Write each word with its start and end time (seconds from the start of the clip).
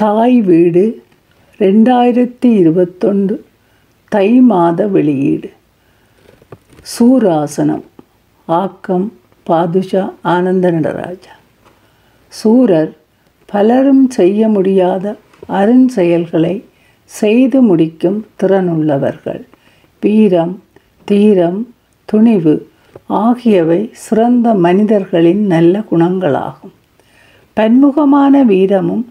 தாய் 0.00 0.40
வீடு 0.40 1.02
ரெண்டாயிரத்தி 1.58 2.50
இருபத்தொன்று 2.58 3.44
தை 4.08 4.40
மாத 4.40 4.86
வெளியீடு. 4.86 5.50
சூராசனம். 6.92 7.82
ஆக்கம் 8.46 9.12
பாதுஷா 9.42 10.14
ஆனந்த 10.22 10.70
நடராஜா. 10.70 11.34
சூரர் 12.28 12.96
பலரும் 13.46 14.10
செய்ய 14.10 14.48
முடியாத 14.48 15.16
அருண் 15.46 15.88
செயல்களை 15.88 16.64
செய்து 17.04 17.60
முடிக்கும் 17.60 18.26
திறனுள்ளவர்கள் 18.42 19.42
வீரம் 20.00 20.62
தீரம் 21.04 21.74
துணிவு 22.04 22.68
ஆகியவை 23.06 23.90
சிறந்த 23.92 24.54
மனிதர்களின் 24.54 25.46
நல்ல 25.46 25.82
குணங்களாகும். 25.90 26.74
பன்முகமான 27.56 28.44
வீரமும் 28.44 29.06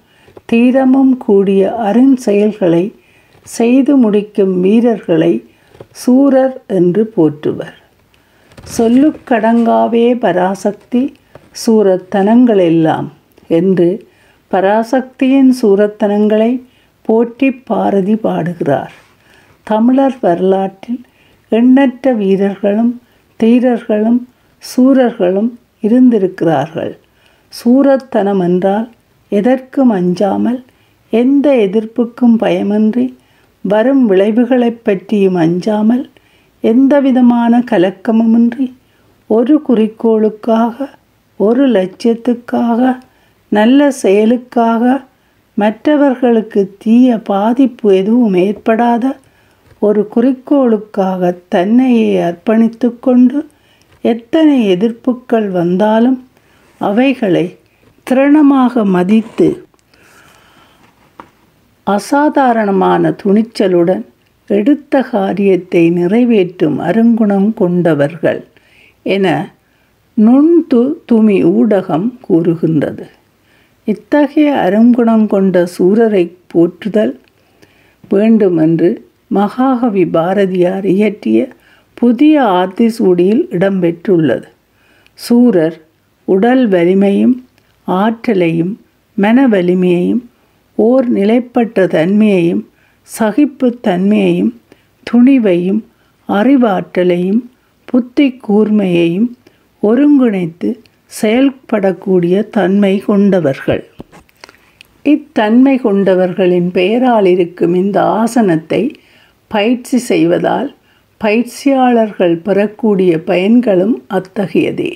தீரமும் 0.46 1.18
கூடிய 1.18 1.76
அருண் 1.76 2.16
செயல்களை 2.16 2.96
செய்து 3.42 3.96
முடிக்கும் 3.98 4.60
வீரர்களை 4.60 5.34
சூரர் 5.92 6.62
என்று 6.68 7.04
போற்றுவர். 7.16 7.78
சொல்லுக்கடங்காவே 8.78 10.18
பராசக்தி 10.20 11.16
சூரத்தனங்களெல்லாம் 11.66 13.08
என்று 13.48 14.08
பராசக்தியின் 14.52 15.52
சூரத்தனங்களை 15.62 16.52
போற்றி 17.02 17.52
பாரதி 17.52 18.16
பாடுகிறார். 18.16 18.94
தமிழர் 19.64 20.18
வரலாற்றில் 20.22 21.02
எண்ணற்ற 21.50 22.14
வீரர்களும் 22.14 23.02
தீரர்களும் 23.40 24.28
சூரர்களும் 24.64 25.50
இருந்திருக்கிறார்கள். 25.80 26.94
சூரத்தனம் 27.54 28.40
என்றால் 28.40 28.88
எதற்கும் 29.32 29.90
அஞ்சாமல் 29.90 30.60
எந்த 31.14 31.48
எதிர்ப்புக்கும் 31.56 32.36
பயமின்றி 32.40 33.06
வரும் 33.66 34.06
விளைவுகளைப் 34.06 34.84
பற்றியும் 34.84 35.36
அஞ்சாமல் 35.36 36.06
எந்தவிதமான 36.64 37.60
கலக்கமுமின்றி 37.72 38.68
ஒரு 39.30 39.62
குறிக்கோளுக்காக 39.70 40.76
ஒரு 41.40 41.68
லட்சியத்துக்காக 41.68 42.82
நல்ல 43.52 43.90
செயலுக்காக 44.04 44.84
மற்றவர்களுக்கு 45.58 46.76
தீய 46.78 47.18
பாதிப்பு 47.24 47.94
எதுவும் 47.96 48.34
ஏற்படாத 48.38 49.06
ஒரு 49.82 50.08
குறிக்கோளுக்காக 50.16 51.22
தன்னையே 51.48 52.08
அர்ப்பணித்து 52.22 53.00
கொண்டு 53.00 53.40
எத்தனை 54.04 54.58
எதிர்ப்புக்கள் 54.70 55.48
வந்தாலும் 55.52 56.20
அவைகளை 56.82 57.46
திறனமாக 58.08 58.84
மதித்து 58.86 59.48
அசாதாரணமான 61.84 63.10
துணிச்சலுடன் 63.24 64.04
எடுத்த 64.50 65.02
காரியத்தை 65.02 65.90
நிறைவேற்றும் 65.90 66.78
அருங்குணம் 66.80 67.54
கொண்டவர்கள் 67.54 68.48
என 69.04 69.56
நுண்து 70.14 70.82
துமி 71.12 71.38
ஊடகம் 71.44 72.08
கூறுகின்றது. 72.22 73.06
இத்தகைய 73.86 74.54
அருங்குணம் 74.56 75.28
கொண்ட 75.28 75.68
சூரரை 75.78 76.32
போற்றுதல் 76.48 77.20
வேண்டுமென்று 78.10 78.90
மகாகவி 79.28 80.06
பாரதியார் 80.06 80.86
இயற்றிய 80.86 81.50
புதிய 81.94 82.44
ஆத்திசூடியில் 82.44 83.44
இடம்பெற்றுள்ளது. 83.50 84.48
சூரர் 85.14 85.78
உடல் 86.28 86.68
வலிமையும் 86.68 87.36
ஆற்றலையும் 87.88 88.80
மன 89.14 89.48
வலிமையையும் 89.48 90.24
ஓர் 90.76 91.10
நிலைப்பட்ட 91.10 91.88
தன்மையையும் 91.88 92.70
சகிப்புத்தன்மையையும் 93.20 94.54
துணிவையும் 95.08 95.82
அறிவாற்றலையும் 96.30 97.42
புத்தி 97.86 98.40
கூர்மையையும் 98.48 99.30
ஒருங்கிணைத்து 99.84 100.70
செயல்படக்கூடிய 101.22 102.50
தன்மை 102.50 103.00
கொண்டவர்கள். 103.00 103.84
இத்தன்மை 105.04 105.80
கொண்டவர்களின் 105.84 106.72
பெயரால் 106.72 107.26
இருக்கும் 107.26 107.74
இந்த 107.74 108.04
ஆசனத்தை 108.04 108.96
பயிற்சி 109.48 109.98
செய்வதால் 109.98 110.76
பயிற்சியாளர்கள் 111.18 112.36
பெறக்கூடிய 112.38 113.20
பயன்களும் 113.20 113.96
அத்தகையதே. 114.14 114.92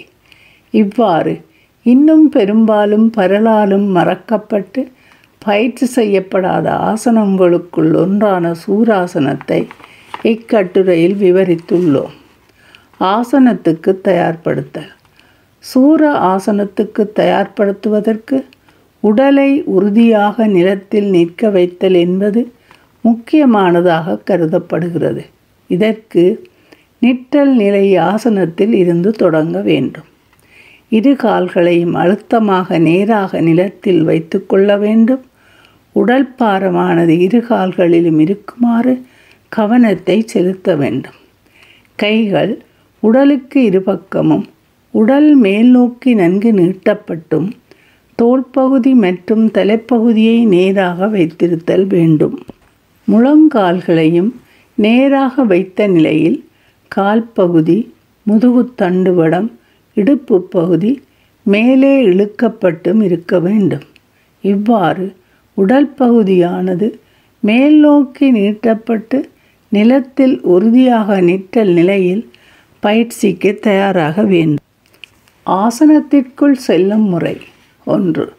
இவ்வாறு 0.72 1.42
இன்னும் 1.84 2.30
பெரும்பாலும் 2.30 3.12
பரலாலும் 3.18 3.86
மறக்கப்பட்டு 3.96 4.82
பயிற்சி 5.38 5.86
செய்யப்படாத 5.86 6.68
ஆசனங்களுக்குள் 6.90 7.94
ஒன்றான 7.96 8.52
சூராசனத்தை 8.68 9.68
இக்கட்டுரையில் 10.24 11.16
விவரித்துள்ளோம். 11.16 12.14
ஆசனத்துக்கு 13.00 13.92
தயார்படுத்தல். 14.04 14.92
சூர 15.60 16.02
ஆசனத்துக்கு 16.12 17.04
தயார்படுத்துவதற்கு 17.16 18.44
உடலை 19.00 19.64
உறுதியாக 19.64 20.48
நிலத்தில் 20.48 21.10
நிற்க 21.10 21.50
வைத்தல் 21.50 21.94
என்பது 21.94 22.42
முக்கியமானதாக 23.02 24.18
கருதப்படுகிறது. 24.18 25.26
இதற்கு 25.68 26.24
நிற்றல் 27.00 27.56
நிலை 27.56 27.96
ஆசனத்தில் 27.96 28.74
இருந்து 28.74 29.12
தொடங்க 29.12 29.62
வேண்டும். 29.62 30.10
இரு 30.92 31.12
கால்களையும் 31.16 31.94
அழுத்தமாக 31.94 32.78
நேராக 32.80 33.42
நிலத்தில் 33.42 34.02
வைத்து 34.04 34.38
கொள்ள 34.46 34.78
வேண்டும். 34.78 35.22
உடல் 35.96 36.28
பாரமானது 36.40 37.14
இரு 37.20 37.40
கால்களிலும் 37.50 38.20
இருக்குமாறு 38.20 38.94
கவனத்தை 39.50 40.18
செலுத்த 40.26 40.76
வேண்டும். 40.76 41.18
கைகள் 41.96 42.52
உடலுக்கு 43.04 43.60
இருபக்கமும் 43.64 44.46
உடல் 44.94 45.36
மேல் 45.36 45.70
நோக்கி 45.70 46.14
நன்கு 46.14 46.52
நீட்டப்பட்டும் 46.52 47.48
தோள்பகுதி 48.16 48.94
மற்றும் 48.94 49.46
தலைப்பகுதியை 49.52 50.38
நேராக 50.46 51.08
வைத்திருத்தல் 51.08 51.88
வேண்டும். 51.88 52.36
முழங்கால்களையும் 53.08 54.32
நேராக 54.78 55.44
வைத்த 55.44 55.88
நிலையில் 55.88 56.40
கால்பகுதி 56.92 57.80
முதுகுத்தண்டுவடம் 58.26 59.50
இடுப்பு 59.94 60.42
பகுதி 60.42 61.02
மேலே 61.44 62.06
இழுக்கப்பட்டும் 62.06 63.04
இருக்க 63.04 63.40
வேண்டும். 63.40 63.82
இவ்வாறு 64.42 65.16
உடல் 65.54 65.94
பகுதியானது 65.94 67.00
மேல் 67.40 67.80
நோக்கி 67.80 68.34
நீட்டப்பட்டு 68.34 69.24
நிலத்தில் 69.70 70.42
உறுதியாக 70.42 71.22
நிற்றல் 71.22 71.70
நிலையில் 71.70 72.30
பயிற்சிக்கு 72.80 73.60
தயாராக 73.62 74.24
வேண்டும். 74.24 74.66
ஆசனத்திற்குள் 75.46 76.52
செல்லும் 76.52 77.08
முறை 77.10 77.38
ஒன்று. 77.86 78.34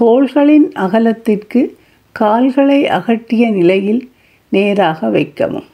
தோள்களின் 0.00 0.72
அகலத்திற்கு 0.72 1.76
கால்களை 2.12 2.84
அகட்டிய 2.84 3.50
நிலையில் 3.50 4.10
நேராக 4.48 5.08
வைக்கவும். 5.08 5.64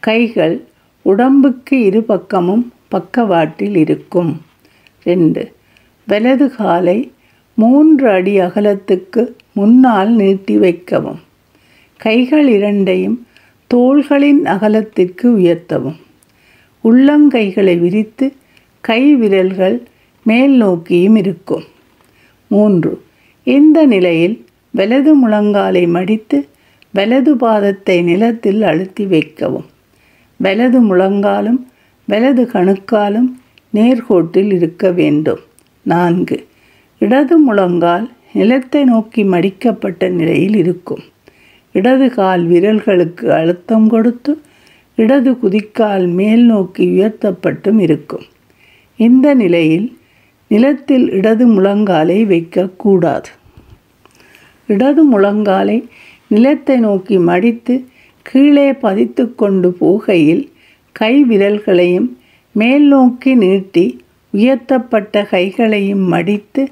கைகள் 0.00 0.64
உடம்புக்கு 1.02 1.82
இரு 1.82 2.02
பக்கமும் 2.02 2.72
பக்கவாட்டில் 2.88 3.76
இருக்கும். 3.76 4.42
ரெண்டு. 5.06 5.42
வலது 6.08 6.46
காலை 6.56 6.98
மூன்று 7.54 8.06
அடி 8.10 8.34
அகலத்துக்கு 8.40 9.22
முன்னால் 9.52 10.10
நீட்டி 10.10 10.54
வைக்கவும். 10.56 11.20
கைகள் 12.00 12.48
இரண்டையும் 12.48 13.18
தோள்களின் 13.74 14.42
அகலத்திற்கு 14.44 15.26
உயர்த்தவும். 15.38 16.00
உள்ளங்கைகளை 16.84 17.74
விரித்து 17.78 18.26
கை 18.80 19.02
விரல்கள் 19.14 19.78
மேல் 20.26 20.54
நோக்கியும் 20.56 21.16
இருக்கும். 21.16 21.64
மூன்று. 22.50 22.92
இந்த 23.46 23.86
நிலையில் 23.86 24.36
வலது 24.70 25.12
முழங்காலை 25.16 25.88
மடித்து 25.88 26.38
வலது 26.90 27.32
பாதத்தை 27.36 27.96
நிலத்தில் 28.02 28.62
அழுத்தி 28.62 29.04
வைக்கவும். 29.06 29.66
வலது 30.36 30.80
முழங்காலும் 30.80 31.60
வலது 32.08 32.44
கணுக்காலும் 32.52 33.28
நேர்கோட்டில் 33.76 34.52
இருக்க 34.52 34.90
வேண்டும். 34.90 35.42
நான்கு. 35.82 36.38
இடது 37.00 37.36
முழங்கால் 37.38 38.06
நிலத்தை 38.32 38.84
நோக்கி 38.84 39.22
மடிக்கப்பட்ட 39.24 40.08
நிலையில் 40.10 40.56
இருக்கும். 40.56 41.02
இடது 41.72 42.06
கால் 42.10 42.42
விரல்களுக்கு 42.48 43.26
அழுத்தம் 43.30 43.88
கொடுத்து 43.88 44.32
இடது 44.98 45.32
குதிக்கால் 45.32 46.06
மேல் 46.08 46.44
நோக்கி 46.44 46.84
உயர்த்தப்பட்டும் 46.90 47.78
இருக்கும். 47.78 48.24
இந்த 48.96 49.34
நிலையில் 49.34 49.86
நிலத்தில் 50.50 51.06
இடது 51.10 51.46
முழங்காலை 51.48 52.18
வைக்கக்கூடாது. 52.32 53.30
இடது 54.66 55.02
முழங்காலை 55.10 55.78
நிலத்தை 56.28 56.76
நோக்கி 56.76 57.18
மடித்து 57.18 57.74
கீழே 58.22 58.72
பதித்து 58.72 59.34
கொண்டு 59.34 59.68
போகையில் 59.80 60.44
கை 60.92 61.24
விரல்களையும் 61.24 62.08
மேல் 62.58 62.84
நோக்கி 62.86 63.34
நீட்டி 63.34 63.82
உயர்த்தப்பட்ட 64.30 65.22
கைகளையும் 65.22 66.04
மடித்து 66.12 66.62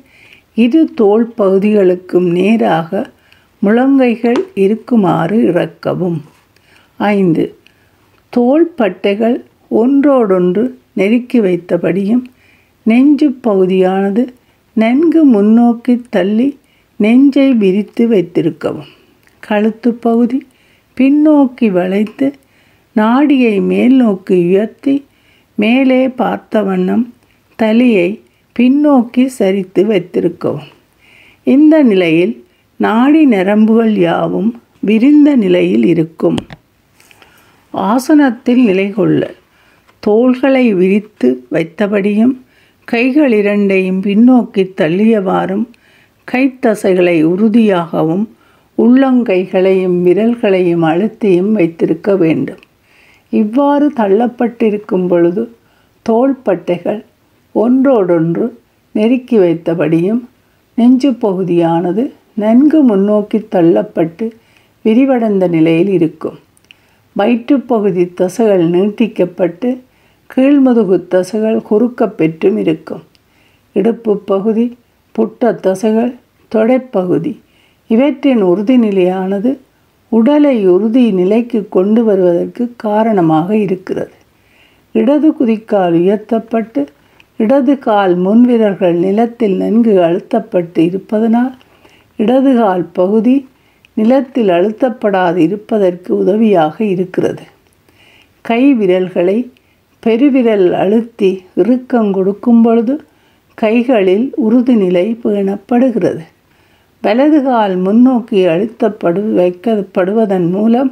இரு 0.54 0.82
தோல் 0.94 1.26
பகுதிகளுக்கும் 1.38 2.28
நேராக 2.30 2.90
முழங்கைகள் 3.62 4.40
இருக்குமாறு 4.54 5.38
இறக்கவும். 5.52 6.20
ஐந்து. 6.96 7.44
தோள்பட்டைகள் 8.36 9.36
ஒன்றோடொன்று 9.68 10.64
நெருக்கி 10.92 11.40
வைத்தபடியும் 11.40 12.24
நெஞ்சு 12.82 13.28
பகுதியானது 13.30 14.24
நன்கு 14.76 15.24
முன்னோக்கி 15.24 16.02
தள்ளி 16.10 16.48
நெஞ்சை 16.96 17.52
விரித்து 17.52 18.08
வைத்திருக்கவும். 18.08 18.90
கழுத்து 19.42 19.92
பகுதி 20.06 20.40
பின்னோக்கி 20.96 21.70
வளைத்து 21.70 22.32
நாடியை 22.96 23.60
மேல் 23.60 23.94
நோக்கி 23.94 24.34
உயர்த்தி 24.34 24.94
மேலே 25.54 26.08
பார்த்த 26.08 26.62
வண்ணம் 26.62 27.14
தலையை 27.56 28.22
பின்னோக்கி 28.58 29.28
சரித்து 29.38 29.84
வைத்திருக்கவும். 29.84 30.68
இந்த 31.42 31.82
நிலையில் 31.82 32.46
நாடி 32.76 33.26
நரம்புகள் 33.26 33.92
யாவும் 33.92 34.62
விரிந்த 34.80 35.36
நிலையில் 35.36 35.84
இருக்கும். 35.84 36.36
ஆசனத்தில் 37.70 38.64
நிலை 38.64 38.90
கொள்ள 38.90 39.34
தோள்களை 40.00 40.74
விரித்து 40.74 41.46
வைத்தபடியும் 41.52 42.34
கைகள் 42.84 43.32
இரண்டையும் 43.32 44.02
பின்னோக்கி 44.02 44.70
தள்ளியவாறும் 44.80 45.66
கைத்தசைகளை 46.32 47.22
உறுதியாகவும் 47.22 48.28
உள்ளங்கைகளையும் 48.78 49.96
விரல்களையும் 50.02 50.84
அழுத்தியும் 50.84 51.52
வைத்திருக்க 51.52 52.16
வேண்டும். 52.16 52.58
இவ்வாறு 53.40 53.86
தள்ளப்பட்டிருக்கும் 53.96 55.06
பொழுது 55.08 55.42
தோள்பட்டைகள் 56.06 57.00
ஒன்றோடொன்று 57.54 58.46
நெருக்கி 58.94 59.36
வைத்தபடியும் 59.38 60.22
நெஞ்சு 60.78 61.10
பகுதியானது 61.14 62.02
நன்கு 62.34 62.78
முன்னோக்கி 62.82 63.38
தள்ளப்பட்டு 63.54 64.26
விரிவடைந்த 64.84 65.44
நிலையில் 65.48 65.88
இருக்கும். 65.88 66.38
வயிற்றுப்பகுதி 67.16 68.04
தசைகள் 68.20 68.64
நீட்டிக்கப்பட்டு 68.70 69.68
கீழ்முதுகு 70.30 70.96
தசைகள் 71.14 71.58
குறுக்க 71.62 72.08
பெற்றும் 72.18 72.56
இருக்கும். 72.56 73.02
இடுப்பு 73.76 74.12
பகுதி 74.30 74.66
புட்ட 75.14 75.52
தசைகள் 75.66 76.12
தொடைப்பகுதி 76.52 77.32
இவற்றின் 77.90 78.42
உறுதிநிலையானது 78.44 79.50
உடலை 80.12 80.66
உறுதி 80.66 81.12
நிலைக்கு 81.12 81.68
கொண்டு 81.68 82.04
வருவதற்கு 82.04 82.64
காரணமாக 82.76 83.56
இருக்கிறது. 83.56 84.14
இடது 84.92 85.28
குதிக்கால் 85.30 85.92
உயர்த்தப்பட்டு 85.92 86.86
இடது 87.36 87.78
கால் 87.78 88.14
முன்விரல்கள் 88.16 88.92
நிலத்தில் 88.92 89.56
நன்கு 89.56 89.94
அழுத்தப்பட்டு 89.98 90.78
இருப்பதனால் 90.78 91.54
இடது 92.16 92.52
கால் 92.54 92.84
பகுதி 92.92 93.48
நிலத்தில் 93.94 94.48
அழுத்தப்படாது 94.48 95.36
இருப்பதற்கு 95.36 96.16
உதவியாக 96.16 96.84
இருக்கிறது. 96.84 97.42
கை 98.40 98.62
விரல்களை 98.74 99.50
பெருவிரல் 100.02 100.72
அழுத்தி 100.72 101.42
இறுக்கம் 101.54 102.12
கொடுக்கும் 102.12 102.62
பொழுது 102.62 102.94
கைகளில் 103.54 104.32
உறுதிநிலை 104.36 105.18
பேணப்படுகிறது. 105.24 106.24
வலது 107.04 107.42
கால் 107.42 107.74
முன்னோக்கி 107.76 108.38
அழுத்தப்படு 108.46 109.22
வைக்கப்படுவதன் 109.38 110.46
மூலம் 110.50 110.90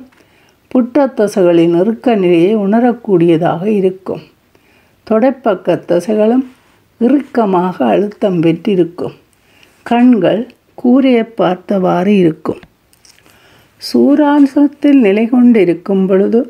புட்டத்தசைகளின் 0.74 1.74
இறுக்க 1.80 2.14
நிலையை 2.14 2.56
உணரக்கூடியதாக 2.56 3.62
இருக்கும். 3.66 4.22
தொடைப்பக்க 5.10 5.76
தசைகளும் 5.86 6.44
இறுக்கமாக 7.00 7.76
அழுத்தம் 7.84 8.40
பெற்றிருக்கும். 8.40 9.14
கண்கள் 9.82 10.42
கூரையை 10.74 11.22
பார்த்தவாறு 11.22 12.16
இருக்கும். 12.16 12.60
சூராசத்தில் 13.76 15.00
நிலை 15.00 15.28
கொண்டிருக்கும் 15.28 16.06
பொழுது 16.06 16.40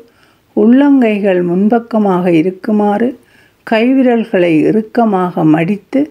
உள்ளங்கைகள் 0.55 1.41
முன்பக்கமாக 1.43 2.25
இருக்குமாறு 2.31 3.19
கைவிரல்களை 3.71 4.53
இறுக்கமாக 4.69 5.43
மடித்து 5.43 6.01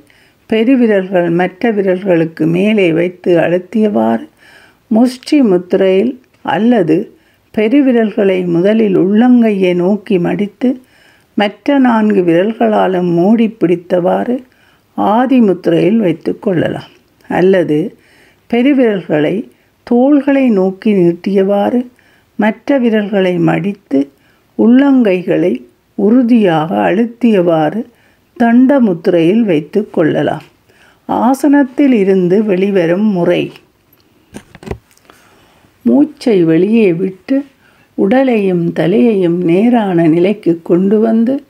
பெருவிரல்கள் 0.53 1.31
மற்ற 1.31 1.73
விரல்களுக்கு 1.73 2.47
மேலே 2.47 2.93
வைத்து 2.93 3.39
அழுத்தியவாறு 3.39 4.27
முஷ்டி 4.87 5.43
முத்திரையில் 5.43 6.21
அல்லது 6.43 6.97
பெருவிரல்களை 7.55 8.45
முதலில் 8.47 8.97
உள்ளங்கையை 8.99 9.75
நோக்கி 9.75 10.19
மடித்து 10.19 10.81
மற்ற 11.35 11.79
நான்கு 11.79 12.23
விரல்களாலும் 12.23 13.11
மூடி 13.13 13.57
பிடித்தவாறு 13.61 14.37
ஆதி 14.95 15.39
முத்திரையில் 15.39 15.99
வைத்து 15.99 16.39
கொள்ளலாம். 16.39 16.91
அல்லது 17.29 17.79
பெருவிரல்களை 18.51 19.35
தோள்களை 19.87 20.49
நோக்கி 20.49 20.93
நீட்டியவாறு 20.93 21.81
மற்ற 22.39 22.79
விரல்களை 22.79 23.39
மடித்து 23.39 24.01
உள்ளங்கைகளை 24.59 25.53
உறுதியாக 25.95 26.77
அழுத்தியவாறு 26.91 27.81
தண்ட 28.37 28.81
முத்திரையில் 28.81 29.43
வைத்து 29.43 29.91
கொள்ளலாம். 29.91 30.43
ஆசனத்தில் 31.09 31.93
இருந்து 31.93 32.45
வெளிவரும் 32.45 33.07
முறை. 33.07 33.53
மூச்சை 35.83 36.45
வெளியே 36.45 36.93
விட்டு 36.93 37.45
உடலையும் 37.95 38.73
தலையையும் 38.73 39.39
நேரான 39.45 40.07
நிலைக்கு 40.07 40.61
கொண்டு 40.63 41.01
வந்து 41.01 41.45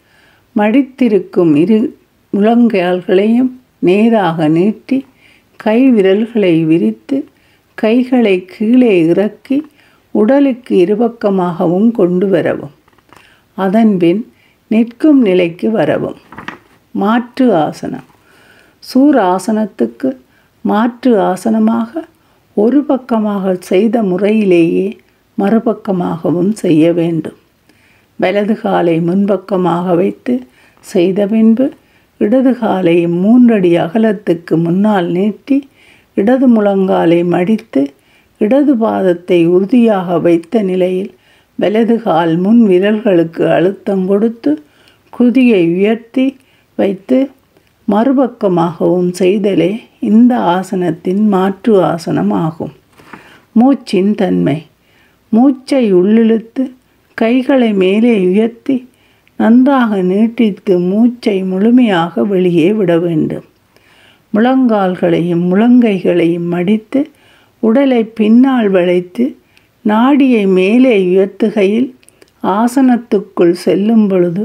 மடித்திருக்கும் 0.57 1.55
இரு 1.57 1.99
முழங்கால்களையும் 2.37 3.51
நேராக 3.79 4.49
நீட்டி 4.49 5.07
கை 5.57 5.91
விரல்களை 5.91 6.65
விரித்து 6.65 7.25
கைகளை 7.75 8.45
கீழே 8.45 9.07
இறக்கி 9.07 9.67
உடலுக்கு 10.11 10.87
இருபக்கமாகவும் 10.87 11.91
கொண்டு 11.91 12.29
வரவும். 12.29 12.71
அதன்பின் 13.55 14.33
நிற்கும் 14.69 15.21
நிலைக்கு 15.23 15.71
வரவும். 15.71 16.17
மாற்று 16.95 17.45
ஆசனம். 17.67 18.09
சூர் 18.83 19.19
ஆசனத்துக்கு 19.33 20.09
மாற்று 20.65 21.13
ஆசனமாக 21.31 22.03
ஒரு 22.57 22.81
பக்கமாக 22.83 23.55
செய்த 23.71 23.97
முறையிலேயே 24.03 24.89
மறுபக்கமாகவும் 25.39 26.53
செய்ய 26.55 26.93
வேண்டும். 26.93 27.39
வலது 28.19 28.55
காலை 28.63 28.97
முன்பக்கமாக 29.01 29.95
வைத்து 29.95 30.35
செய்த 30.85 31.27
பின்பு 31.27 31.67
இடது 32.21 32.53
காலை 32.55 32.97
மூன்றடி 33.23 33.71
அகலத்துக்கு 33.77 34.55
முன்னால் 34.57 35.09
நீட்டி 35.11 35.57
இடது 36.17 36.47
முழங்காலை 36.47 37.21
மடித்து 37.25 37.83
இடது 38.41 38.75
பாதத்தை 38.75 39.39
உறுதியாக 39.47 40.19
வைத்த 40.19 40.63
நிலையில் 40.63 41.13
வலது 41.59 41.97
கால் 42.03 42.33
முன் 42.37 42.61
விரல்களுக்கு 42.67 43.45
அழுத்தம் 43.57 44.05
கொடுத்து 44.07 44.53
குதியை 45.13 45.63
உயர்த்தி 45.75 46.25
வைத்து 46.77 47.31
மறுபக்கமாகவும் 47.89 49.11
செய்தலே 49.19 49.73
இந்த 50.01 50.39
ஆசனத்தின் 50.57 51.23
மாற்று 51.29 51.73
ஆசனம் 51.85 52.31
ஆகும் 52.31 52.73
மூச்சின் 53.61 54.15
தன்மை. 54.15 54.59
மூச்சை 55.33 55.95
உள்ளிழுத்து 55.95 56.63
கைகளை 57.19 57.73
மேலே 57.73 58.13
உயர்த்தி 58.27 58.77
நன்றாக 59.37 59.97
நீட்டித்து 60.03 60.79
மூச்சை 60.79 61.43
முழுமையாக 61.43 62.25
வெளியே 62.25 62.73
விட 62.73 62.99
வேண்டும். 62.99 63.45
முழங்கால்களையும் 64.35 65.45
முழங்கைகளையும் 65.51 66.49
மடித்து 66.49 67.01
உடலை 67.63 68.05
பின்னால் 68.05 68.69
வளைத்து 68.69 69.25
நாடியை 69.85 70.47
மேலே 70.47 70.95
உயர்த்துகையில் 71.05 71.95
ஆசனத்துக்குள் 72.43 73.55
செல்லும் 73.65 74.07
பொழுது 74.09 74.45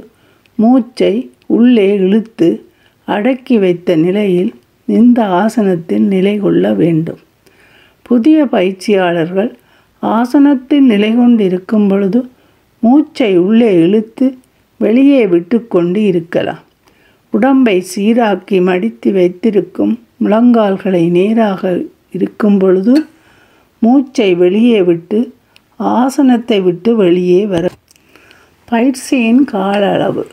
மூச்சை 0.55 1.13
உள்ளே 1.47 1.95
இழுத்து 1.95 2.47
அடக்கி 3.07 3.57
வைத்த 3.57 3.95
நிலையில் 3.95 4.53
இந்த 4.85 5.19
ஆசனத்தில் 5.25 6.05
நிலை 6.13 6.37
கொள்ள 6.37 6.73
வேண்டும். 6.73 7.21
புதிய 8.01 8.45
பயிற்சியாளர்கள் 8.45 9.51
ஆசனத்தில் 10.03 10.85
நிலை 10.85 11.15
கொண்டிருக்கும் 11.15 11.87
பொழுது 11.87 12.19
மூச்சை 12.83 13.37
உள்ளே 13.37 13.71
இழுத்து 13.75 14.37
வெளியே 14.77 15.27
விட்டு 15.27 15.57
கொண்டு 15.67 16.05
இருக்கலாம். 16.05 16.63
உடம்பை 17.33 17.77
சீராக்கி 17.95 18.57
மடித்து 18.61 19.11
வைத்திருக்கும் 19.11 19.93
முழங்கால்களை 20.23 21.09
நேராக 21.09 21.61
இருக்கும் 22.11 22.57
பொழுது 22.57 22.93
மூச்சை 23.81 24.35
வெளியே 24.35 24.81
விட்டு 24.81 25.33
ஆசனத்தை 25.77 26.61
விட்டு 26.61 26.95
வெளியே 26.95 27.45
வர 27.45 27.65
பயிற்சியின் 28.65 29.43
கால 29.43 29.81
அளவு 29.93 30.23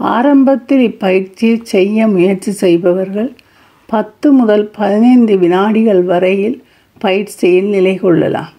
ஆரம்பத்தில் 0.00 0.82
இப்பயிற்சியை 0.90 1.60
செய்ய 1.62 2.06
முயற்சி 2.08 2.52
செய்பவர்கள் 2.52 3.36
பத்து 3.86 4.32
முதல் 4.32 4.70
பதினைந்து 4.78 5.38
வினாடிகள் 5.38 6.02
வரையில் 6.02 6.64
பயிற்சியில் 6.98 7.68
நிலை 7.68 7.94
கொள்ளலாம். 7.94 8.52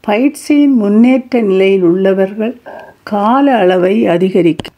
பயிற்சியின் 0.00 0.74
முன்னேற்ற 0.74 1.40
நிலையில் 1.40 1.82
உள்ளவர்கள் 1.82 2.60
கால 3.02 3.56
அளவை 3.56 4.06
அதிகரிக்க 4.06 4.70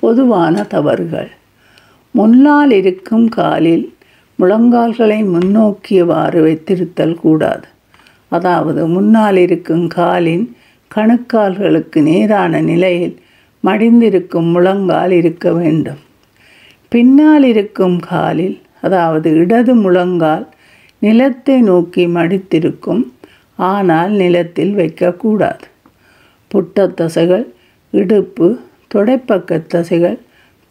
பொதுவான 0.00 0.62
தவறுகள். 0.62 1.30
முன்னால் 2.12 2.70
இருக்கும் 2.70 3.28
காலில் 3.28 3.94
முழங்கால்களை 4.38 5.24
முன்னோக்கியவாறு 5.24 6.40
வைத்திருத்தல் 6.42 7.14
கூடாது. 7.14 7.66
அதாவது 8.28 8.86
முன்னால் 8.86 9.36
இருக்கும் 9.36 9.86
காலின் 9.86 10.56
கணுக்கால்களுக்கு 10.94 12.02
நேரான 12.02 12.60
நிலையில் 12.60 13.16
மடிந்திருக்கும் 13.64 14.50
முழங்கால் 14.50 15.10
இருக்க 15.10 15.52
வேண்டும். 15.52 15.98
பின்னால் 16.88 17.42
இருக்கும் 17.42 17.98
காலில் 17.98 18.60
அதாவது 18.80 19.30
இடது 19.32 19.74
முழங்கால் 19.74 20.46
நிலத்தை 20.98 21.60
நோக்கி 21.60 22.06
மடித்திருக்கும் 22.06 23.02
ஆனால் 23.56 24.10
நிலத்தில் 24.10 24.76
வைக்கக்கூடாது. 24.76 25.66
புட்டத்தசைகள் 26.54 27.46
இடுப்பு 27.92 28.58
தொடைப்பக்க 28.94 29.60
தசைகள் 29.66 30.18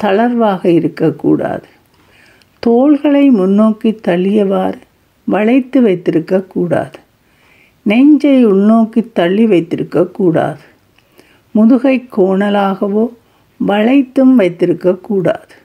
தளர்வாக 0.03 0.65
இருக்கக்கூடாது. 0.65 1.67
தோள்களை 2.59 3.29
முன்னோக்கி 3.29 3.99
தள்ளியவாறு 4.07 4.79
வளைத்து 5.25 5.81
வைத்திருக்கக்கூடாது. 5.81 6.97
நெஞ்சை 7.83 8.47
உள்நோக்கி 8.47 9.07
தள்ளி 9.13 9.45
வைத்திருக்கக்கூடாது. 9.45 10.63
முதுகை 11.51 12.07
கோணலாகவோ 12.17 13.07
வளைத்தும் 13.67 14.33
வைத்திருக்கக்கூடாது 14.37 15.55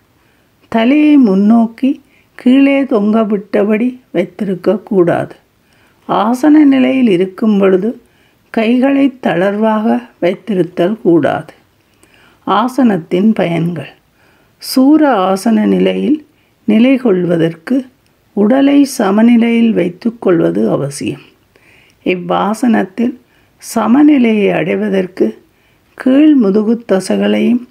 தலையை 0.68 1.16
முன்னோக்கி 1.16 2.02
கீழே 2.34 2.82
தொங்கவிட்டபடி 2.82 4.00
வைத்திருக்கக்கூடாது 4.14 5.30
ஆசன 6.08 6.64
நிலையில் 6.64 7.08
இருக்கும் 7.08 7.58
பொழுது 7.58 8.00
கைகளை 8.50 9.18
தளர்வாக 9.22 10.02
வைத்திருத்தல் 10.22 11.00
கூடாது. 11.00 11.52
ஆசனத்தின் 12.46 13.30
பயன்கள். 13.34 13.92
சூர 14.58 15.10
ஆசன 15.16 15.66
நிலையில் 15.66 16.26
நிலை 16.64 16.96
கொள்வதற்கு 16.96 17.86
உடலை 18.32 18.84
சமநிலையில் 18.84 19.72
வைத்துக்கொள்வது 19.72 20.70
அவசியம். 20.70 21.24
இவ்வாசனத்தில் 22.04 23.20
சமநிலையை 23.56 24.50
அடைவதற்கு 24.50 25.43
கீழ் 25.94 26.34
முதுகு 26.34 26.84
தசைகளையும் 26.92 27.66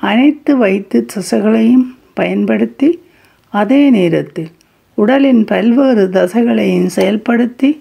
அனைத்து 0.00 0.56
வைத்து 0.56 1.06
தசைகளையும் 1.14 1.86
பயன்படுத்தி 2.14 3.02
அதே 3.48 3.90
நேரத்தில் 3.90 4.50
உடலின் 4.94 5.44
பல்வேறு 5.44 6.08
தசைகளையும் 6.12 6.88
செயல்படுத்தி 6.96 7.80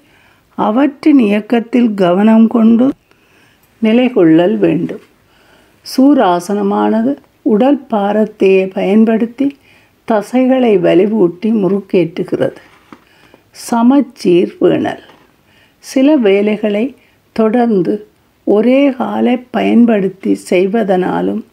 அவற்றின் 0.56 1.20
இயக்கத்தில் 1.20 1.94
கவனம் 1.94 2.48
கொண்டு 2.48 2.92
நிலை 3.80 4.10
கொள்ளல் 4.10 4.58
வேண்டும். 4.58 5.02
சூராசனமானது 5.98 7.16
உடல் 7.42 7.82
பாரத்தையே 7.90 8.72
பயன்படுத்தி 8.74 9.58
தசைகளை 10.12 10.78
வலிவூட்டி 10.78 11.52
முறுக்கேற்றுகிறது. 11.64 12.62
சமச்சீர் 13.52 14.56
வீணல். 14.60 15.04
சில 15.80 16.16
வேலைகளை 16.16 16.96
தொடர்ந்து 17.32 18.08
ஒரே 18.44 18.92
காலை 18.92 19.38
பயன்படுத்தி 19.38 20.36
செய்வதனாலும் 20.50 21.46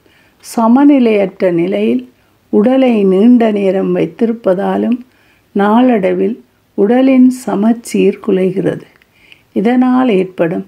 சமநிலையற்ற 0.57 1.51
நிலையில் 1.53 2.09
உடலை 2.53 3.05
நீண்ட 3.05 3.51
நேரம் 3.51 3.97
வைத்திருப்பதாலும் 3.97 4.99
நாளடைவில் 5.53 6.37
உடலின் 6.75 7.31
சமச்சீர் 7.31 8.21
குலைகிறது. 8.27 8.87
இதனால் 9.53 10.09
ஏற்படும் 10.09 10.67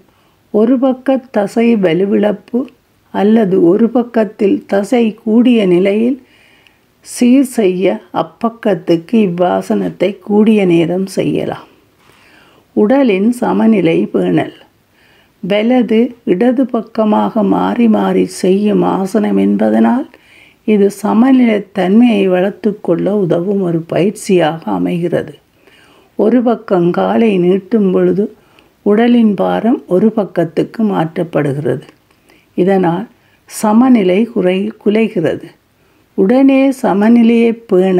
ஒரு 0.50 0.78
பக்க 0.78 1.16
தசை 1.30 1.76
வலுவிழப்பு 1.76 2.64
அல்லது 3.10 3.64
ஒரு 3.64 3.88
பக்கத்தில் 3.88 4.64
தசை 4.66 5.14
கூடிய 5.14 5.66
நிலையில் 5.66 6.22
சீர் 7.00 7.50
செய்ய 7.58 8.00
அப்பக்கத்துக்கு 8.14 9.12
இவ்வாசனத்தை 9.12 10.18
கூடிய 10.18 10.64
நேரம் 10.64 11.06
செய்யலாம். 11.06 11.68
உடலின் 12.72 13.30
சமநிலை 13.32 13.98
பேணல். 14.06 14.54
வலது 15.42 16.00
இடது 16.24 16.64
பக்கமாக 16.66 17.42
மாறி 17.42 17.86
மாறி 17.88 18.24
செய்யும் 18.26 18.82
ஆசனம் 18.82 19.36
என்பதனால் 19.36 20.06
இது 20.64 20.86
சமநிலைத்தன்மையை 21.02 22.28
வளர்த்து 22.28 22.70
கொள்ள 22.80 23.14
உதவும் 23.16 23.62
ஒரு 23.62 23.80
பயிற்சியாக 23.92 24.60
அமைகிறது. 24.64 25.34
ஒரு 26.18 26.42
பக்கம் 26.42 26.90
காலை 26.90 27.30
நீட்டும் 27.38 27.90
பொழுது 27.92 28.24
உடலின் 28.82 29.34
பாரம் 29.34 29.80
ஒரு 29.86 30.08
பக்கத்துக்கு 30.10 30.82
மாற்றப்படுகிறது. 30.82 31.86
இதனால் 32.54 33.06
சமநிலை 33.46 34.20
குறை 34.24 34.58
குலைகிறது. 34.84 35.48
உடனே 36.18 36.62
சமநிலையை 36.82 37.52
பேண 37.52 37.98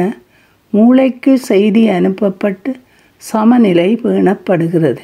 மூளைக்கு 0.73 1.33
செய்தி 1.49 1.83
அனுப்பப்பட்டு 1.89 2.71
சமநிலை 3.17 3.89
பேணப்படுகிறது. 4.03 5.03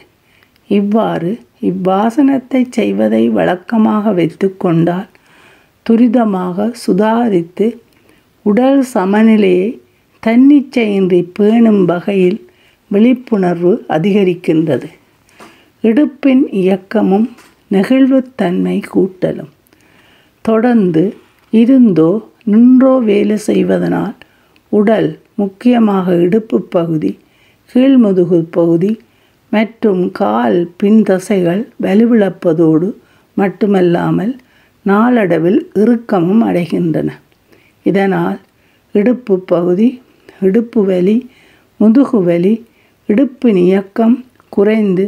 இவ்வாறு 0.70 1.32
இவ்வாசனத்தை 1.62 2.62
செய்வதை 2.70 3.30
வழக்கமாக 3.30 4.12
வைத்து 4.12 4.58
கொண்டால் 4.58 5.10
துரிதமாக 5.86 6.74
சுதாரித்து 6.86 7.68
உடல் 8.46 8.82
சமநிலையை 8.94 9.82
தன்னிச்சையின்றி 10.24 11.20
பேணும் 11.34 11.86
வகையில் 11.86 12.40
விழிப்புணர்வு 12.92 13.72
அதிகரிக்கின்றது. 13.90 14.88
இடுப்பின் 15.84 16.44
இயக்கமும் 16.52 17.28
நெகிழ்வுத்தன்மை 17.72 18.78
கூட்டலும். 18.94 19.52
தொடர்ந்து 20.46 21.04
இருந்தோ 21.54 22.12
நின்றோ 22.44 22.94
வேலை 23.00 23.38
செய்வதனால் 23.38 24.16
உடல் 24.72 25.10
முக்கியமாக 25.36 26.16
இடுப்பு 26.16 26.58
பகுதி 26.70 27.12
கீழ்முதுகு 27.74 28.40
பகுதி 28.52 28.92
மற்றும் 29.52 30.02
கால் 30.12 30.58
பின்தசைகள் 30.84 31.62
வலுவிழப்பதோடு 31.84 32.88
மட்டுமல்லாமல் 33.38 34.34
நாளடைவில் 34.86 35.60
இறுக்கமும் 35.74 36.44
அடைகின்றன. 36.44 37.10
இதனால் 37.86 38.40
இடுப்பு 38.96 39.36
பகுதி 39.52 39.90
இடுப்பு 40.40 40.82
வலி 40.86 41.18
முதுகு 41.80 42.20
வலி 42.24 42.54
இடுப்பின் 43.10 43.60
இயக்கம் 43.66 44.16
குறைந்து 44.50 45.06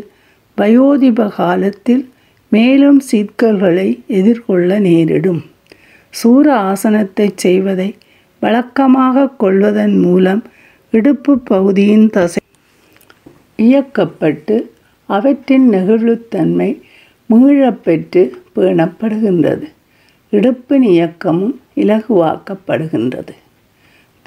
வயோதிப 0.57 1.27
காலத்தில் 1.35 2.03
மேலும் 2.51 2.99
சிக்கல்களை 3.11 3.87
எதிர்கொள்ள 4.07 4.79
நேரிடும். 4.79 5.41
சூர 6.13 6.45
ஆசனத்தை 6.69 7.27
செய்வதை 7.35 7.89
வழக்கமாக 8.41 9.31
கொள்வதன் 9.37 9.95
மூலம் 9.99 10.41
இடுப்பு 10.93 11.33
பகுதியின் 11.39 12.07
தசை 12.09 12.40
இயக்கப்பட்டு 13.61 14.69
அவற்றின் 15.05 15.69
நெகிழ்வுத்தன்மை 15.69 16.81
மீளப்பெற்று 17.25 18.23
பேணப்படுகின்றது. 18.55 19.67
இடுப்பின் 20.31 20.81
இயக்கமும் 20.81 21.59
இலகுவாக்கப்படுகின்றது. 21.75 23.33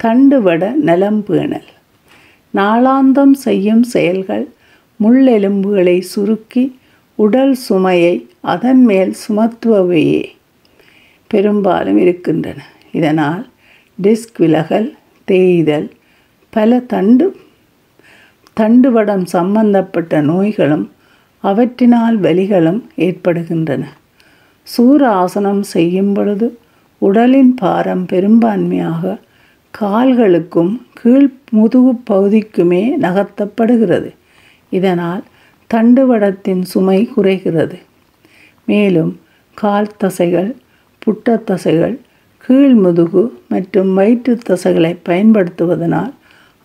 தண்டுவட 0.03 0.71
நலம் 0.71 1.23
பேணல். 1.23 1.69
நாளாந்தம் 2.53 3.31
செய்யும் 3.31 3.83
செயல்கள் 3.83 4.47
முள்ளெலும்புகளை 5.03 5.99
சுருக்கி 5.99 6.79
உடல் 7.15 7.55
சுமையை 7.69 8.27
அதன் 8.39 8.83
மேல் 8.83 9.15
சுமத்துபவையே 9.27 10.25
பெரும்பாலும் 11.27 11.97
இருக்கின்றன. 11.97 12.65
இதனால் 12.91 13.47
டிஸ்க் 14.03 14.37
விலகல் 14.37 14.95
தேய்தல் 15.23 15.91
பல 16.49 16.79
தண்டு 16.79 17.35
தண்டுவடம் 18.57 19.25
சம்பந்தப்பட்ட 19.25 20.21
நோய்களும் 20.21 20.85
அவற்றினால் 21.43 22.17
வலிகளும் 22.17 22.81
ஏற்படுகின்றன. 22.95 23.83
சூர 24.67 25.01
ஆசனம் 25.13 25.63
செய்யும் 25.73 26.13
பொழுது 26.13 26.47
உடலின் 27.01 27.53
பாரம் 27.53 28.05
பெரும்பான்மையாக 28.05 29.19
கால்களுக்கும் 29.73 30.73
கீழ் 30.93 31.29
முதுகு 31.49 31.93
பகுதிக்குமே 32.09 32.83
நகர்த்தப்படுகிறது. 33.01 34.09
இதனால் 34.69 35.23
தண்டுவடத்தின் 35.69 36.61
சுமை 36.61 36.99
குறைகிறது. 37.15 37.77
மேலும் 38.67 39.11
கால் 39.57 39.91
தசைகள் 40.03 40.55
புட்டத்தசைகள் 41.05 41.95
கீழ் 42.45 42.73
முதுகு 42.73 43.23
மற்றும் 43.49 43.93
வயிற்று 43.93 44.33
தசைகளை 44.49 44.91
பயன்படுத்துவதனால் 45.09 46.13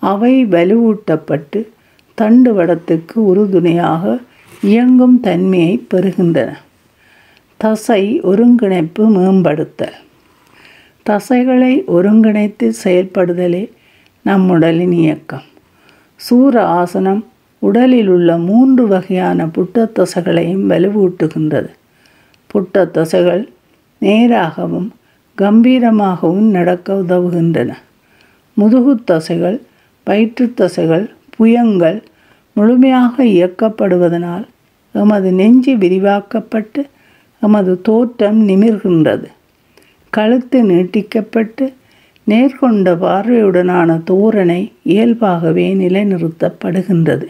அவை 0.02 0.46
வலுவூட்டப்பட்டு 0.46 1.60
தண்டுவடத்துக்கு 2.20 3.18
உறுதுணையாக 3.30 4.18
இயங்கும் 4.62 5.20
தன்மையை 5.20 5.86
பெறுகின்றன. 5.94 6.50
தசை 7.56 8.20
ஒருங்கிணைப்பு 8.20 9.08
மேம்படுத்தல் 9.08 9.98
தசைகளை 11.10 11.72
ஒருங்கிணைத்து 11.96 12.72
செயல்படுதலே 12.84 13.70
நம் 14.22 14.48
உடலின் 14.48 14.92
இயக்கம். 14.92 15.46
சூர 16.16 16.66
ஆசனம் 16.66 17.22
உடலில் 17.58 18.08
உள்ள 18.08 18.36
மூன்று 18.36 18.88
வகையான 18.88 19.46
புட்ட 19.46 19.90
தசைகளையும் 19.94 20.64
வலுவூட்டுகின்றது. 20.70 21.70
புட்ட 22.46 22.84
தசைகள் 22.94 23.48
நேராகவும் 24.00 24.88
கம்பீரமாகவும் 25.38 26.50
நடக்க 26.56 26.94
உதவுகின்றன. 26.94 27.70
முதுகு 28.54 28.92
தசைகள் 29.04 29.58
வயிற்று 30.04 30.52
தசைகள் 30.56 31.10
புயங்கள் 31.36 32.02
முழுமையாக 32.60 33.24
இயக்கப்படுவதனால் 33.34 34.46
எமது 34.94 35.28
நெஞ்சு 35.32 35.72
விரிவாக்கப்பட்டு 35.82 36.80
எமது 37.42 37.72
தோற்றம் 37.82 38.40
நிமிர்கின்றது. 38.48 39.28
கழுத்து 40.12 40.58
நீட்டிக்கப்பட்டு 40.70 41.66
நேர்கொண்ட 42.26 42.88
பார்வையுடனான 43.02 43.90
தோரணை 44.10 44.60
இயல்பாகவே 44.92 45.66
நிலைநிறுத்தப்படுகின்றது. 45.74 47.26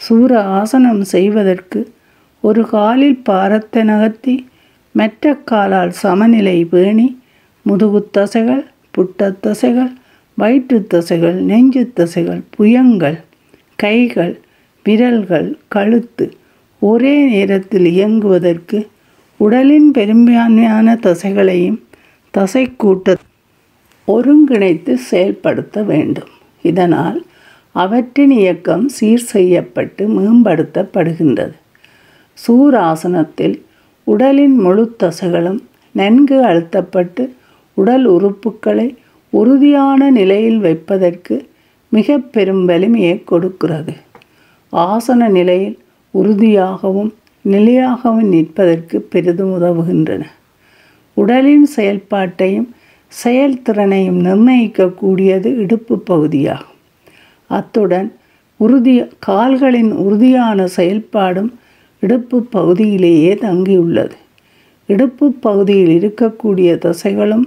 சூர 0.00 0.30
ஆசனம் 0.58 1.02
செய்வதற்கு 1.14 1.80
ஒரு 2.44 2.62
காலில் 2.68 3.18
பாரத்தை 3.22 3.82
நகர்த்தி 3.82 4.34
மற்ற 4.94 5.34
காலால் 5.50 5.92
சமநிலை 6.02 6.58
பேணி 6.64 7.08
முதுகு 7.66 8.00
தசைகள் 8.16 8.64
புட்ட 8.94 9.30
தசைகள் 9.46 9.92
வயிற்று 10.38 10.78
தசைகள் 10.94 11.38
நெஞ்சு 11.42 11.82
தசைகள் 11.98 12.42
புயங்கள் 12.56 13.18
கைகள் 13.82 14.34
விரல்கள் 14.86 15.50
கழுத்து 15.74 16.26
ஒரே 16.82 17.14
நேரத்தில் 17.24 17.86
இயங்குவதற்கு 17.94 18.78
உடலின் 19.40 19.88
பெரும்பான்மையான 19.90 20.94
தசைகளையும் 21.06 21.80
தசைக்கூட்ட 22.34 23.14
ஒருங்கிணைத்து 24.08 24.92
செயல்படுத்த 25.10 25.76
வேண்டும். 25.90 26.32
இதனால் 26.64 27.18
அவற்றின் 27.74 28.32
இயக்கம் 28.40 28.86
சீர் 28.96 29.26
செய்யப்பட்டு 29.34 30.02
மேம்படுத்தப்படுகின்றது. 30.16 31.56
சூராசனத்தில் 32.38 33.56
உடலின் 34.06 34.56
முழு 34.64 34.84
தசைகளும் 35.02 35.60
நன்கு 35.94 36.36
அழுத்தப்பட்டு 36.48 37.24
உடல் 37.76 38.06
உறுப்புகளை 38.16 38.88
உறுதியான 39.32 40.10
நிலையில் 40.10 40.60
வைப்பதற்கு 40.66 41.36
மிக 41.94 42.18
பெரும் 42.34 42.64
வலிமையை 42.64 43.14
கொடுக்கிறது. 43.30 43.94
ஆசன 44.72 45.28
நிலையில் 45.28 45.78
உறுதியாகவும் 46.14 47.10
நிலையாகவும் 47.44 48.28
நிற்பதற்கு 48.34 48.96
பெரிதும் 49.12 49.52
உதவுகின்றன. 49.56 50.22
உடலின் 51.16 51.66
செயல்பாட்டையும் 51.76 52.68
செயல்திறனையும் 53.12 54.18
நிர்ணயிக்கக்கூடியது 54.26 55.48
இடுப்பு 55.64 55.94
பகுதியாகும். 56.10 56.78
அத்துடன் 57.50 58.08
உறுதி 58.60 58.94
கால்களின் 59.18 59.92
உறுதியான 60.04 60.66
செயல்பாடும் 60.76 61.50
இடுப்பு 62.02 62.38
பகுதியிலேயே 62.56 63.32
தங்கியுள்ளது. 63.34 64.16
இடுப்பு 64.88 65.26
பகுதியில் 65.46 65.92
இருக்கக்கூடிய 65.98 66.70
தசைகளும் 66.84 67.46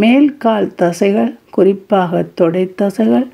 மேல்கால் 0.00 0.68
தசைகள் 0.74 1.32
குறிப்பாக 1.50 2.22
தொடை 2.34 2.64
தசைகள் 2.82 3.26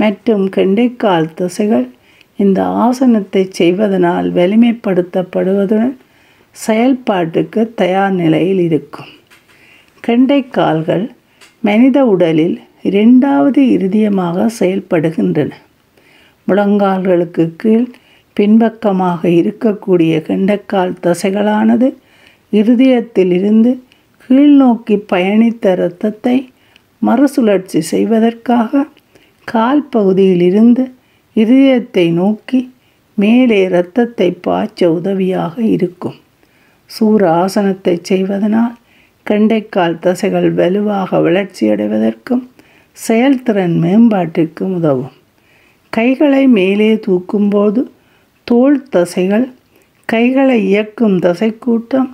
மற்றும் 0.00 0.44
கெண்டைக்கால் 0.56 1.28
தசைகள் 1.38 1.86
இந்த 2.38 2.60
ஆசனத்தை 2.84 3.42
செய்வதனால் 3.50 4.28
வலிமைப்படுத்தப்படுவதுடன் 4.32 5.96
செயல்பாட்டுக்கு 6.56 7.60
தயார் 7.74 8.14
நிலையில் 8.14 8.62
இருக்கும். 8.68 9.10
கெண்டைக்கால்கள் 10.04 11.04
மனித 11.60 11.98
உடலில் 12.06 12.56
இரண்டாவது 12.90 13.60
இறுதியமாக 13.76 14.46
செயல்படுகின்றன. 14.60 15.50
முழங்கால்களுக்கு 16.48 17.44
கீழ் 17.56 17.88
பின்பக்கமாக 18.36 19.20
இருக்கக்கூடிய 19.40 20.12
கெண்டைக்கால் 20.28 20.94
தசைகளானது 21.06 21.88
இருதயத்திலிருந்து 22.52 23.72
கீழ்நோக்கி 24.24 24.96
பயணித்த 25.12 25.72
இரத்தத்தை 25.76 26.36
மறுசுழற்சி 27.02 27.80
செய்வதற்காக 27.92 28.72
கால் 29.52 29.84
பகுதியிலிருந்து 29.88 30.82
இதயத்தை 31.36 32.04
நோக்கி 32.10 32.60
மேலே 33.18 33.58
இரத்தத்தை 33.68 34.28
பாய்ச்ச 34.46 34.86
உதவியாக 34.98 35.54
இருக்கும். 35.76 36.18
சூர 36.90 37.20
ஆசனத்தை 37.42 37.94
செய்வதனால் 38.02 38.76
கெண்டைக்கால் 39.26 39.96
தசைகள் 39.98 40.48
வலுவாக 40.52 41.18
வளர்ச்சியடைவதற்கும் 41.20 42.44
செயல்திறன் 42.96 43.76
மேம்பாட்டிற்கும் 43.82 44.74
உதவும். 44.74 45.14
கைகளை 45.92 46.42
மேலே 46.58 46.90
தூக்கும்போது 47.06 47.80
தோள் 48.46 48.78
தசைகள் 48.94 49.46
கைகளை 50.08 50.58
இயக்கும் 50.68 51.16
தசைக்கூட்டம் 51.18 52.10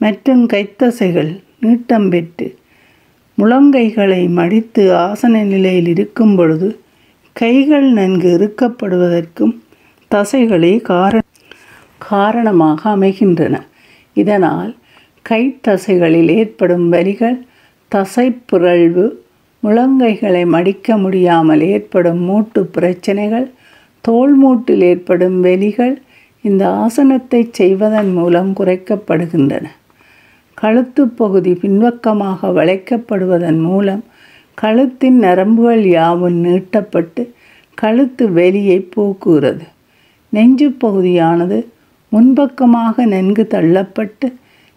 மற்றும் 0.00 0.42
கைத்தசைகள் 0.46 1.32
நீட்டம் 1.62 2.08
பெற்று 2.08 2.46
முழங்கைகளை 3.38 4.22
மடித்து 4.38 4.82
ஆசன 5.06 5.34
நிலையில் 5.44 5.88
இருக்கும் 5.94 6.34
பொழுது 6.36 6.68
கைகள் 7.36 7.88
நன்கு 7.92 8.28
இறுக்கப்படுவதற்கும் 8.36 9.54
தசைகளே 10.10 10.74
கார 10.82 11.20
காரணமாக 11.98 12.80
அமைகின்றன. 12.90 13.54
இதனால் 14.16 14.70
கை 15.22 15.42
தசைகளில் 15.68 16.30
ஏற்படும் 16.40 16.86
வலிகள் 16.92 17.38
தசைப்பிறழ்வு 17.92 19.04
முழங்கைகளை 19.62 20.44
மடிக்க 20.54 20.96
முடியாமல் 20.96 21.62
ஏற்படும் 21.74 22.22
மூட்டு 22.28 22.60
பிரச்சனைகள் 22.66 23.48
தோல் 24.04 24.34
மூட்டில் 24.42 24.82
ஏற்படும் 24.82 25.40
வெளிகள் 25.40 25.94
இந்த 26.44 26.62
ஆசனத்தை 26.84 27.40
செய்வதன் 27.52 28.10
மூலம் 28.12 28.50
குறைக்கப்படுகின்றன. 28.58 29.66
கழுத்து 30.54 31.08
பகுதி 31.08 31.54
பின்பக்கமாக 31.54 32.48
வளைக்கப்படுவதன் 32.48 33.60
மூலம் 33.60 34.04
கழுத்தின் 34.62 35.18
நரம்புகள் 35.18 35.84
யாவும் 35.88 36.44
நீட்டப்பட்டு 36.44 37.22
கழுத்து 37.74 38.32
வெளியை 38.32 38.88
போக்குகிறது. 38.96 39.64
நெஞ்சு 40.28 40.68
பகுதியானது 40.70 41.58
முன்பக்கமாக 42.08 43.04
நன்கு 43.06 43.46
தள்ளப்பட்டு 43.50 44.26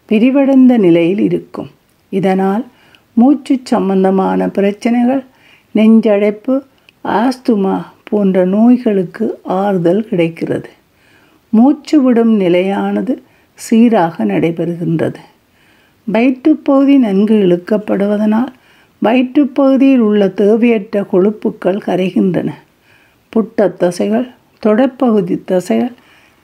விரிவடைந்த 0.09 0.77
நிலையில் 0.77 1.19
இருக்கும். 1.19 1.69
இதனால் 2.09 2.65
மூச்சு 3.13 3.59
சம்பந்தமான 3.63 4.49
பிரச்சனைகள் 4.49 5.23
நெஞ்சடைப்பு 5.75 6.61
ஆஸ்துமா 7.03 7.75
போன்ற 8.03 8.45
நோய்களுக்கு 8.45 9.39
ஆறுதல் 9.43 10.03
கிடைக்கிறது. 10.07 10.69
மூச்சு 11.49 12.01
விடும் 12.01 12.33
நிலையானது 12.35 13.13
சீராக 13.53 14.25
நடைபெறுகின்றது. 14.25 15.21
வயிற்றுப்பகுதி 16.07 16.97
நன்கு 16.97 17.35
இழுக்கப்படுவதனால் 17.35 18.51
வயிற்றுப்பகுதியில் 19.01 19.99
உள்ள 19.99 20.27
தேவையற்ற 20.27 21.01
கொழுப்புக்கள் 21.11 21.79
கரைகின்றன. 21.85 22.49
புட்ட 23.29 23.67
தசைகள் 23.79 24.27
தொடப்பகுதி 24.65 25.41
தசைகள் 25.47 25.93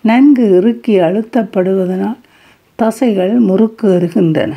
நன்கு 0.02 0.58
இறுக்கி 0.58 1.00
அழுத்தப்படுவதனால் 1.00 2.20
தசைகள் 2.76 3.34
முறுக்கேறுகின்றன 3.50 4.54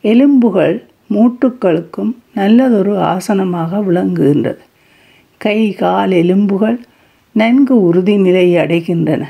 எலும்புகள் 0.00 0.76
மூட்டுக்களுக்கும் 1.14 2.12
நல்லதொரு 2.34 2.94
ஆசனமாக 2.98 3.78
விளங்குகின்றது. 3.78 4.62
கை 5.36 5.72
கால் 5.72 6.10
எலும்புகள் 6.10 6.78
நன்கு 7.32 7.82
உறுதி 7.82 8.16
நிலையை 8.16 8.66
அடைகின்றன. 8.66 9.22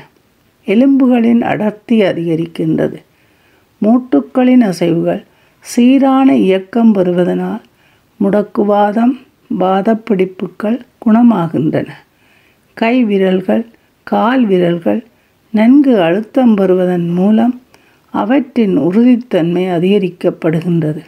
எலும்புகளின் 0.67 1.41
அடர்த்தி 1.41 2.01
அதிகரிக்கின்றது. 2.01 2.97
மூட்டுக்களின் 3.85 4.63
அசைவுகள் 4.63 5.23
சீரான 5.59 6.35
இயக்கம் 6.35 6.93
பெறுவதனால் 6.93 7.61
முடக்குவாதம் 8.19 9.13
வாதப்பிடிப்புகள் 9.59 10.79
குணமாகின்றன. 11.05 11.87
கை 12.73 13.03
விரல்கள் 13.03 13.65
கால் 14.03 14.45
விரல்கள் 14.45 15.01
நன்கு 15.53 16.01
அழுத்தம் 16.01 16.53
பெறுவதன் 16.55 17.07
மூலம் 17.09 17.61
அவற்றின் 18.13 18.77
உறுதித்தன்மை 18.77 19.63
அதிகரிக்கப்படுகின்றது. 19.77 21.01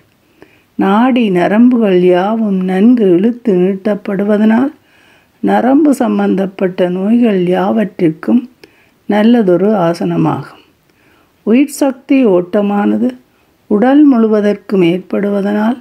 நாடி 0.76 1.30
நரம்புகள் 1.30 2.00
யாவும் 2.00 2.60
நன்கு 2.64 3.06
இழுத்து 3.12 3.54
நீட்டப்படுவதனால் 3.56 4.72
நரம்பு 5.40 5.94
சம்பந்தப்பட்ட 5.94 6.90
நோய்கள் 6.90 7.42
யாவற்றிற்கும் 7.48 8.42
நல்லதொரு 9.06 9.70
ஆசனமாகும். 9.88 10.63
உயிர் 11.44 11.78
சக்தி 11.82 12.26
ஓட்டமானது 12.26 13.10
உடல் 13.68 14.04
முழுவதற்கும் 14.14 14.84
ஏற்படுவதனால் 14.84 15.80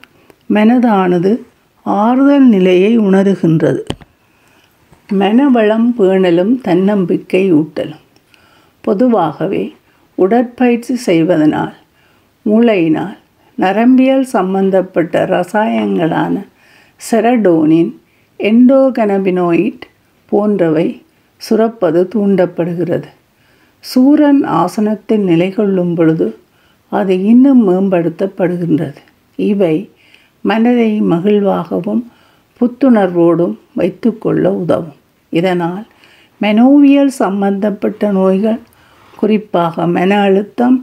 மெனதானது 0.50 1.38
ஆறுதல் 1.82 2.46
நிலையை 2.46 2.98
உணருகின்றது. 2.98 3.82
மெனவளம் 5.12 5.88
பேணலும் 5.98 6.60
தன்னம்பிக்கை 6.60 7.54
ஊட்டலும். 7.54 8.04
பொதுவாகவே 8.80 9.74
உடற்பயிற்சி 10.14 10.94
செய்வதனால் 10.96 11.74
மூளையினால் 12.46 13.16
நரம்பியல் 13.58 14.22
சம்பந்தப்பட்ட 14.22 15.24
ரசாயனங்களான 15.26 16.46
செரடோனின் 17.10 17.90
எண்டோகனபினோயிட் 18.38 19.84
போன்றவை 20.26 21.02
சுரப்பது 21.36 22.08
தூண்டப்படுகிறது. 22.08 23.08
சூரன் 23.90 24.42
ஆசனத்தில் 24.44 25.24
நிலை 25.30 25.48
கொள்ளும் 25.50 25.94
பொழுது 25.94 26.26
அது 26.92 27.14
இன்னும் 27.24 27.62
மேம்படுத்தப்படுகின்றது. 27.68 29.00
இவை 29.36 29.76
மனதை 30.40 31.02
மகிழ்வாகவும் 31.02 32.02
புத்துணர்வோடும் 32.60 33.56
வைத்துக்கொள்ள 33.74 34.44
உதவும். 34.52 34.98
இதனால் 35.32 35.84
மெனோவியல் 36.40 37.12
சம்பந்தப்பட்ட 37.22 38.10
நோய்கள் 38.10 38.60
குறிப்பாக 39.16 39.86
மன 39.86 40.20
அழுத்தம் 40.20 40.78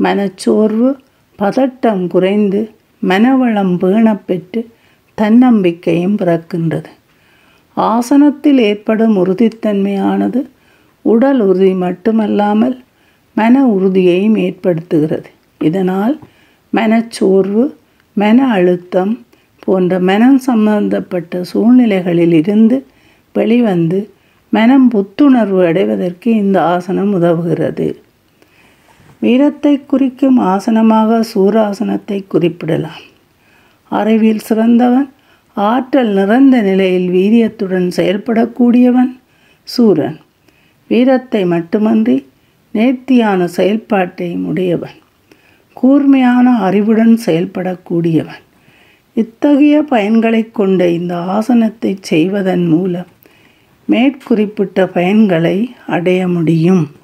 மனச்சோர்வு 0.00 0.90
பதட்டம் 1.38 2.06
குறைந்து 2.06 2.60
மனவளம் 3.02 3.74
பேணப்பெற்று 3.82 4.60
தன்னம்பிக்கையும் 5.18 6.16
பிறக்கின்றது. 6.16 6.90
ஆசனத்தில் 7.76 8.58
ஏற்படும் 8.58 9.16
உறுதித்தன்மையானது 9.16 10.40
உடல் 11.02 11.40
உறுதி 11.40 11.72
மட்டுமல்லாமல் 11.74 12.76
மன 13.34 13.64
உறுதியையும் 13.66 14.36
ஏற்படுத்துகிறது. 14.36 15.30
இதனால் 15.60 16.18
மனச்சோர்வு 16.72 17.64
மன 18.16 18.46
அழுத்தம் 18.46 19.12
போன்ற 19.64 19.98
மனம் 20.00 20.38
சம்பந்தப்பட்ட 20.38 21.42
சூழ்நிலைகளில் 21.42 22.32
இருந்து 22.32 22.86
வெளிவந்து 23.32 24.00
மனம் 24.52 24.88
புத்துணர்வு 24.90 25.60
அடைவதற்கு 25.66 26.28
இந்த 26.34 26.62
ஆசனம் 26.62 27.12
உதவுகிறது. 27.14 27.86
வீரத்தை 29.20 29.74
குறிக்கும் 29.86 30.38
ஆசனமாக 30.38 31.20
சூராசனத்தை 31.34 32.18
குறிப்பிடலாம். 32.28 33.02
அறிவில் 33.88 34.38
சிறந்தவன் 34.38 35.08
ஆற்றல் 35.56 36.12
நிறைந்த 36.12 36.56
நிலையில் 36.62 37.08
வீரியத்துடன் 37.10 37.88
செயல்படக்கூடியவன் 37.96 39.12
சூரன். 39.68 40.18
வீரத்தை 40.92 41.44
மட்டுமன்றி 41.44 42.26
நேர்த்தியான 42.72 43.46
செயல்பாட்டை 43.46 44.36
உடையவன். 44.36 44.98
கூர்மையான 45.72 46.58
அறிவுடன் 46.58 47.18
செயல்படக்கூடியவன். 47.26 48.42
இத்தகைய 49.14 49.84
பயன்களை 49.90 50.50
கொண்ட 50.52 50.88
இந்த 50.88 51.16
ஆசனத்தை 51.18 51.98
செய்வதன் 52.00 52.66
மூலம் 52.66 53.10
மேற்குறிப்பிட்ட 53.88 54.84
பயன்களை 54.94 55.56
அடைய 55.86 56.28
முடியும். 56.28 56.84